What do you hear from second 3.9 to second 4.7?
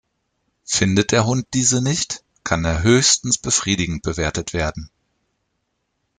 bewertet